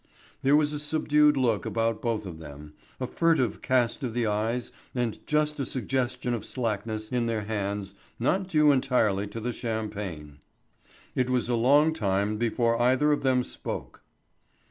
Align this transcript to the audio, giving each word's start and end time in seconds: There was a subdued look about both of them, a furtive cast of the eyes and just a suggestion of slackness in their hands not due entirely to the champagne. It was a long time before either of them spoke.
There 0.41 0.55
was 0.55 0.73
a 0.73 0.79
subdued 0.79 1.37
look 1.37 1.63
about 1.63 2.01
both 2.01 2.25
of 2.25 2.39
them, 2.39 2.73
a 2.99 3.05
furtive 3.05 3.61
cast 3.61 4.03
of 4.03 4.15
the 4.15 4.25
eyes 4.25 4.71
and 4.95 5.19
just 5.27 5.59
a 5.59 5.63
suggestion 5.67 6.33
of 6.33 6.43
slackness 6.43 7.11
in 7.11 7.27
their 7.27 7.43
hands 7.43 7.93
not 8.19 8.47
due 8.47 8.71
entirely 8.71 9.27
to 9.27 9.39
the 9.39 9.53
champagne. 9.53 10.39
It 11.13 11.29
was 11.29 11.49
a 11.49 11.55
long 11.55 11.93
time 11.93 12.37
before 12.37 12.81
either 12.81 13.11
of 13.11 13.21
them 13.21 13.43
spoke. 13.43 14.01